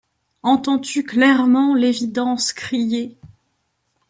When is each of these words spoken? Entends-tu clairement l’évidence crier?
Entends-tu 0.41 1.03
clairement 1.03 1.75
l’évidence 1.75 2.53
crier? 2.53 3.19